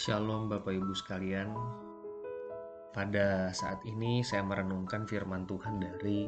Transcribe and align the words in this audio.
Shalom 0.00 0.48
Bapak 0.48 0.72
Ibu 0.72 0.96
sekalian. 0.96 1.52
Pada 2.88 3.52
saat 3.52 3.84
ini 3.84 4.24
saya 4.24 4.40
merenungkan 4.40 5.04
firman 5.04 5.44
Tuhan 5.44 5.76
dari 5.76 6.24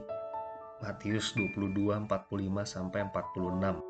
Matius 0.84 1.32
22 1.32 2.04
45 2.04 2.69
sampai 2.69 3.08
46. 3.08 3.80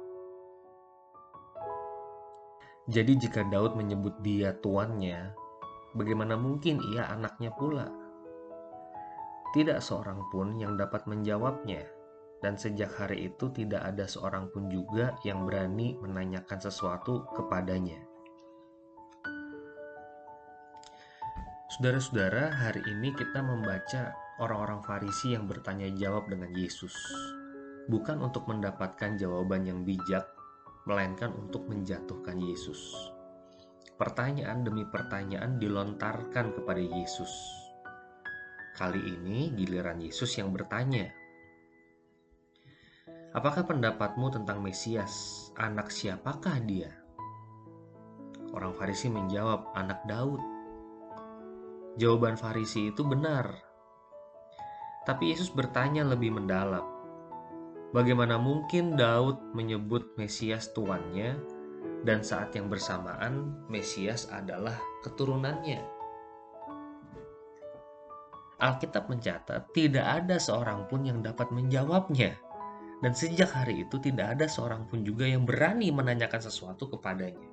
Jadi 2.94 3.12
jika 3.26 3.42
Daud 3.42 3.74
menyebut 3.74 4.22
dia 4.22 4.54
tuannya, 4.54 5.34
bagaimana 5.98 6.38
mungkin 6.38 6.78
ia 6.94 7.10
anaknya 7.10 7.50
pula? 7.50 7.90
Tidak 9.50 9.82
seorang 9.82 10.30
pun 10.30 10.62
yang 10.62 10.78
dapat 10.78 11.10
menjawabnya, 11.10 11.82
dan 12.38 12.54
sejak 12.54 12.94
hari 13.02 13.34
itu 13.34 13.50
tidak 13.50 13.82
ada 13.82 14.06
seorang 14.06 14.46
pun 14.54 14.70
juga 14.70 15.18
yang 15.26 15.42
berani 15.42 15.98
menanyakan 15.98 16.62
sesuatu 16.62 17.26
kepadanya. 17.34 18.11
Saudara-saudara, 21.72 22.52
hari 22.52 22.84
ini 22.84 23.16
kita 23.16 23.40
membaca 23.40 24.12
orang-orang 24.44 24.84
Farisi 24.84 25.32
yang 25.32 25.48
bertanya 25.48 25.88
jawab 25.96 26.28
dengan 26.28 26.52
Yesus, 26.52 26.92
bukan 27.88 28.20
untuk 28.20 28.44
mendapatkan 28.44 29.16
jawaban 29.16 29.64
yang 29.64 29.80
bijak, 29.80 30.28
melainkan 30.84 31.32
untuk 31.32 31.64
menjatuhkan 31.72 32.36
Yesus. 32.44 32.92
Pertanyaan 33.96 34.68
demi 34.68 34.84
pertanyaan 34.84 35.56
dilontarkan 35.56 36.52
kepada 36.52 36.76
Yesus. 36.76 37.32
Kali 38.76 39.00
ini 39.08 39.56
giliran 39.56 39.96
Yesus 39.96 40.28
yang 40.36 40.52
bertanya, 40.52 41.08
"Apakah 43.32 43.64
pendapatmu 43.64 44.28
tentang 44.28 44.60
Mesias? 44.60 45.48
Anak 45.56 45.88
siapakah 45.88 46.60
dia?" 46.68 46.92
Orang 48.52 48.76
Farisi 48.76 49.08
menjawab, 49.08 49.72
"Anak 49.72 50.04
Daud." 50.04 50.51
Jawaban 52.00 52.40
Farisi 52.40 52.88
itu 52.88 53.04
benar. 53.04 53.52
Tapi 55.04 55.34
Yesus 55.34 55.52
bertanya 55.52 56.08
lebih 56.08 56.32
mendalam. 56.32 56.88
Bagaimana 57.92 58.40
mungkin 58.40 58.96
Daud 58.96 59.52
menyebut 59.52 60.16
Mesias 60.16 60.72
tuannya 60.72 61.36
dan 62.08 62.24
saat 62.24 62.56
yang 62.56 62.72
bersamaan 62.72 63.68
Mesias 63.68 64.24
adalah 64.32 64.80
keturunannya? 65.04 65.84
Alkitab 68.62 69.12
mencatat 69.12 69.74
tidak 69.76 70.06
ada 70.06 70.40
seorang 70.40 70.88
pun 70.88 71.04
yang 71.04 71.20
dapat 71.20 71.52
menjawabnya. 71.52 72.32
Dan 73.02 73.12
sejak 73.12 73.50
hari 73.50 73.82
itu 73.82 73.98
tidak 73.98 74.38
ada 74.38 74.46
seorang 74.46 74.86
pun 74.86 75.02
juga 75.02 75.26
yang 75.26 75.42
berani 75.42 75.90
menanyakan 75.90 76.38
sesuatu 76.38 76.86
kepadanya. 76.86 77.50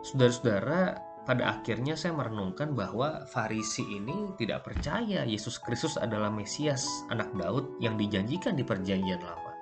Saudara-saudara, 0.00 1.11
pada 1.22 1.54
akhirnya 1.54 1.94
saya 1.94 2.18
merenungkan 2.18 2.74
bahwa 2.74 3.22
Farisi 3.30 3.86
ini 3.86 4.34
tidak 4.34 4.66
percaya 4.66 5.22
Yesus 5.22 5.54
Kristus 5.62 5.94
adalah 5.94 6.34
Mesias, 6.34 6.82
anak 7.14 7.30
Daud 7.38 7.78
yang 7.78 7.94
dijanjikan 7.94 8.58
di 8.58 8.66
Perjanjian 8.66 9.22
Lama. 9.22 9.52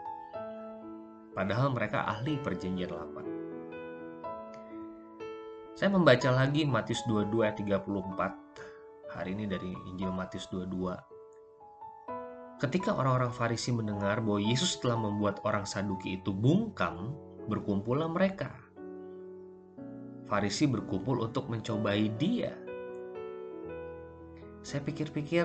Padahal 1.37 1.77
mereka 1.77 2.09
ahli 2.09 2.41
Perjanjian 2.41 2.89
Lama. 2.89 3.21
Saya 5.77 5.93
membaca 5.93 6.29
lagi 6.33 6.65
Matius 6.65 7.05
22 7.09 7.45
ayat 7.45 7.57
34. 7.61 9.17
Hari 9.17 9.33
ini 9.33 9.45
dari 9.45 9.73
Injil 9.89 10.13
Matius 10.13 10.49
22. 10.53 10.97
Ketika 12.61 12.93
orang-orang 12.93 13.33
Farisi 13.33 13.73
mendengar 13.73 14.21
bahwa 14.21 14.41
Yesus 14.41 14.77
telah 14.81 15.01
membuat 15.01 15.41
orang 15.49 15.65
Saduki 15.65 16.21
itu 16.21 16.33
bungkam, 16.33 17.17
berkumpullah 17.49 18.13
mereka 18.13 18.53
Farisi 20.31 20.71
berkumpul 20.71 21.27
untuk 21.27 21.51
mencobai 21.51 22.07
dia. 22.15 22.55
Saya 24.63 24.79
pikir-pikir, 24.87 25.43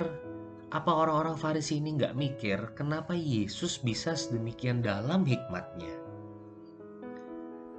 apa 0.69 0.91
orang-orang 0.93 1.33
Farisi 1.33 1.81
ini 1.81 1.97
nggak 1.97 2.13
mikir 2.13 2.77
kenapa 2.77 3.17
Yesus 3.17 3.81
bisa 3.81 4.13
sedemikian 4.13 4.85
dalam 4.85 5.25
hikmatnya? 5.25 5.89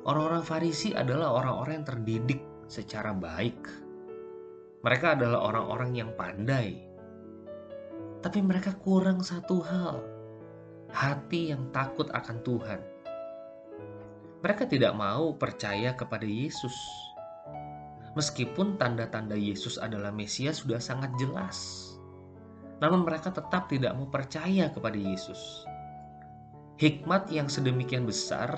Orang-orang 0.02 0.42
Farisi 0.42 0.98
adalah 0.98 1.30
orang-orang 1.30 1.78
yang 1.78 1.86
terdidik 1.86 2.42
secara 2.66 3.14
baik. 3.14 3.70
Mereka 4.82 5.14
adalah 5.14 5.46
orang-orang 5.46 5.94
yang 5.94 6.10
pandai. 6.18 6.82
Tapi 8.18 8.42
mereka 8.42 8.74
kurang 8.82 9.22
satu 9.22 9.62
hal, 9.62 10.02
hati 10.90 11.54
yang 11.54 11.70
takut 11.70 12.10
akan 12.10 12.42
Tuhan 12.42 12.95
mereka 14.44 14.68
tidak 14.68 14.92
mau 14.92 15.32
percaya 15.36 15.96
kepada 15.96 16.24
Yesus. 16.24 16.74
Meskipun 18.16 18.80
tanda-tanda 18.80 19.36
Yesus 19.36 19.76
adalah 19.76 20.08
Mesias 20.08 20.64
sudah 20.64 20.80
sangat 20.80 21.12
jelas, 21.20 21.92
namun 22.80 23.04
mereka 23.04 23.28
tetap 23.28 23.68
tidak 23.68 23.92
mau 23.92 24.08
percaya 24.08 24.72
kepada 24.72 24.96
Yesus. 24.96 25.64
Hikmat 26.76 27.32
yang 27.32 27.48
sedemikian 27.48 28.04
besar 28.04 28.52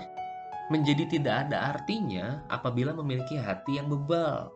menjadi 0.75 1.07
tidak 1.07 1.49
ada 1.49 1.75
artinya 1.75 2.43
apabila 2.51 2.91
memiliki 2.95 3.39
hati 3.39 3.79
yang 3.79 3.87
bebal. 3.91 4.51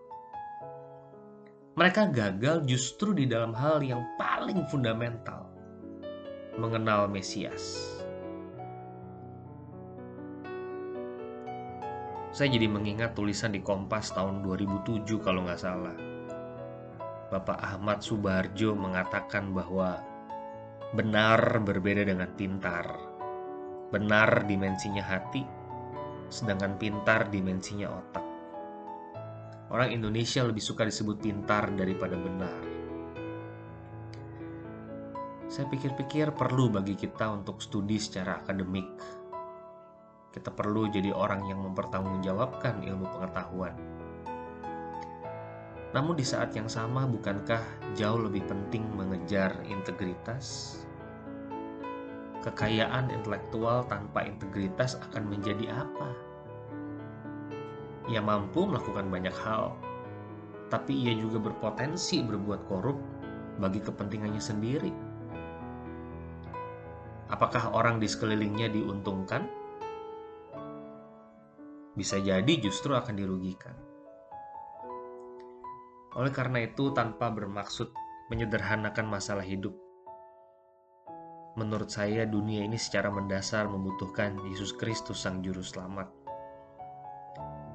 Mereka 1.79 2.13
gagal 2.13 2.69
justru 2.69 3.17
di 3.17 3.25
dalam 3.25 3.57
hal 3.57 3.81
yang 3.81 4.05
paling 4.21 4.67
fundamental, 4.69 5.49
mengenal 6.61 7.09
Mesias. 7.09 8.02
Saya 12.33 12.49
jadi 12.49 12.65
mengingat 12.65 13.13
tulisan 13.13 13.53
di 13.53 13.61
Kompas 13.61 14.17
tahun 14.17 14.41
2007 14.41 15.05
kalau 15.21 15.45
nggak 15.45 15.61
salah. 15.61 15.93
Bapak 17.29 17.61
Ahmad 17.61 18.01
Subarjo 18.01 18.73
mengatakan 18.73 19.53
bahwa 19.53 20.01
benar 20.97 21.61
berbeda 21.61 22.09
dengan 22.09 22.33
pintar. 22.33 22.89
Benar 23.93 24.49
dimensinya 24.49 25.05
hati, 25.05 25.45
sedangkan 26.33 26.81
pintar 26.81 27.29
dimensinya 27.29 27.93
otak. 27.93 28.25
Orang 29.69 29.93
Indonesia 29.93 30.41
lebih 30.41 30.65
suka 30.65 30.89
disebut 30.89 31.21
pintar 31.21 31.69
daripada 31.77 32.17
benar. 32.17 32.61
Saya 35.53 35.69
pikir-pikir 35.69 36.33
perlu 36.33 36.73
bagi 36.73 36.97
kita 36.97 37.29
untuk 37.29 37.61
studi 37.61 38.01
secara 38.01 38.41
akademik 38.41 39.21
kita 40.33 40.49
perlu 40.49 40.89
jadi 40.89 41.13
orang 41.13 41.45
yang 41.45 41.61
mempertanggungjawabkan 41.61 42.81
ilmu 42.81 43.05
pengetahuan. 43.13 43.77
Namun 45.93 46.17
di 46.17 46.25
saat 46.25 46.57
yang 46.57 46.73
sama 46.73 47.05
bukankah 47.05 47.61
jauh 47.93 48.17
lebih 48.17 48.49
penting 48.49 48.89
mengejar 48.97 49.53
integritas? 49.69 50.81
Kekayaan 52.41 53.13
intelektual 53.13 53.85
tanpa 53.87 54.25
integritas 54.25 54.97
akan 54.99 55.29
menjadi 55.29 55.85
apa? 55.85 56.09
Ia 58.09 58.25
mampu 58.25 58.67
melakukan 58.67 59.13
banyak 59.13 59.37
hal, 59.37 59.77
tapi 60.73 60.97
ia 60.97 61.15
juga 61.15 61.39
berpotensi 61.39 62.25
berbuat 62.25 62.67
korup 62.67 62.99
bagi 63.61 63.79
kepentingannya 63.85 64.43
sendiri. 64.43 64.93
Apakah 67.31 67.71
orang 67.77 68.01
di 68.01 68.09
sekelilingnya 68.09 68.73
diuntungkan? 68.73 69.62
Bisa 71.93 72.17
jadi 72.17 72.53
justru 72.61 72.97
akan 72.97 73.15
dirugikan. 73.17 73.77
Oleh 76.17 76.33
karena 76.33 76.65
itu, 76.65 76.93
tanpa 76.93 77.33
bermaksud 77.33 77.93
menyederhanakan 78.29 79.09
masalah 79.09 79.45
hidup, 79.45 79.73
menurut 81.57 81.93
saya 81.93 82.25
dunia 82.25 82.65
ini 82.65 82.81
secara 82.81 83.13
mendasar 83.13 83.69
membutuhkan 83.69 84.41
Yesus 84.49 84.73
Kristus 84.77 85.21
Sang 85.21 85.45
Juru 85.45 85.61
Selamat. 85.61 86.09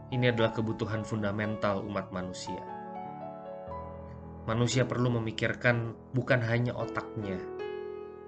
Ini 0.10 0.34
adalah 0.34 0.56
kebutuhan 0.56 1.06
fundamental 1.06 1.84
umat 1.86 2.10
manusia. 2.10 2.62
Manusia 4.48 4.88
perlu 4.88 5.12
memikirkan 5.12 5.94
bukan 6.16 6.40
hanya 6.48 6.72
otaknya, 6.74 7.38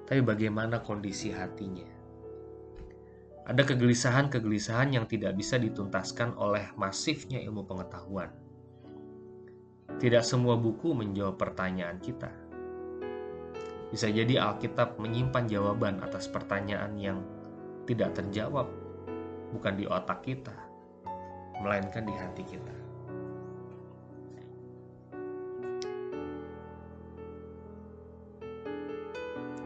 tapi 0.06 0.20
bagaimana 0.20 0.84
kondisi 0.84 1.32
hatinya. 1.32 1.99
Ada 3.48 3.64
kegelisahan-kegelisahan 3.64 4.96
yang 4.96 5.06
tidak 5.08 5.38
bisa 5.38 5.56
dituntaskan 5.56 6.36
oleh 6.36 6.72
masifnya 6.76 7.40
ilmu 7.44 7.64
pengetahuan. 7.64 8.32
Tidak 10.00 10.24
semua 10.24 10.56
buku 10.56 10.96
menjawab 10.96 11.40
pertanyaan 11.40 12.00
kita. 12.00 12.32
Bisa 13.90 14.06
jadi 14.06 14.38
Alkitab 14.38 15.02
menyimpan 15.02 15.50
jawaban 15.50 16.00
atas 16.06 16.30
pertanyaan 16.30 16.94
yang 17.00 17.20
tidak 17.90 18.14
terjawab, 18.14 18.70
bukan 19.50 19.74
di 19.74 19.90
otak 19.90 20.22
kita, 20.22 20.54
melainkan 21.58 22.06
di 22.06 22.14
hati 22.14 22.44
kita. 22.46 22.76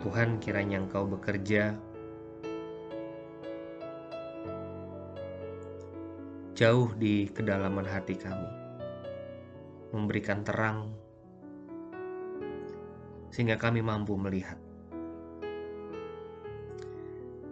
Tuhan 0.03 0.39
kiranya 0.43 0.83
Engkau 0.83 1.07
bekerja 1.07 1.75
jauh 6.53 6.93
di 6.93 7.25
kedalaman 7.33 7.85
hati 7.85 8.13
kami, 8.13 8.49
memberikan 9.89 10.45
terang 10.45 10.93
sehingga 13.33 13.57
kami 13.57 13.81
mampu 13.81 14.13
melihat. 14.13 14.61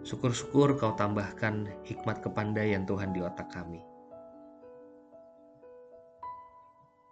Syukur-syukur 0.06 0.78
kau 0.78 0.94
tambahkan 0.94 1.66
hikmat 1.82 2.22
kepandaian 2.22 2.86
Tuhan 2.86 3.10
di 3.10 3.22
otak 3.22 3.50
kami. 3.50 3.82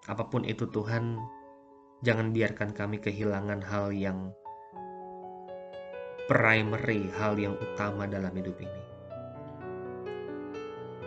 Apa 0.06 0.26
pun 0.30 0.46
itu 0.46 0.70
Tuhan, 0.70 1.18
jangan 2.06 2.30
biarkan 2.30 2.70
kami 2.70 3.02
kehilangan 3.02 3.62
hal 3.66 3.90
yang 3.90 4.30
primary, 6.30 7.10
hal 7.18 7.34
yang 7.34 7.58
utama 7.58 8.06
dalam 8.06 8.30
hidup 8.30 8.54
ini. 8.62 8.89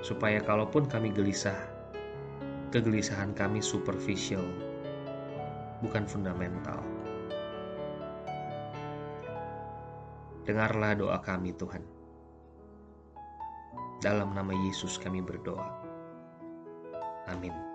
Supaya 0.04 0.44
kalaupun 0.44 0.84
kami 0.84 1.16
gelisah, 1.16 1.56
kegelisahan 2.76 3.32
kami 3.32 3.64
superficial, 3.64 4.44
bukan 5.80 6.04
fundamental. 6.04 6.84
Dengarlah 10.44 10.92
doa 11.00 11.18
kami 11.24 11.56
Tuhan. 11.56 11.88
Dalam 14.04 14.36
nama 14.36 14.52
Yesus 14.52 15.00
kami 15.00 15.24
berdoa. 15.24 15.72
Amin. 17.32 17.73